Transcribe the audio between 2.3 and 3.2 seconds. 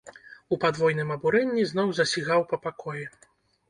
па пакоі.